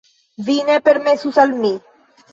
vi 0.47 0.55
ne 0.69 0.79
permesus 0.89 1.39
al 1.45 1.55
mi. 1.63 1.73